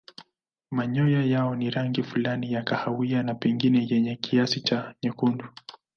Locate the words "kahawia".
2.63-3.23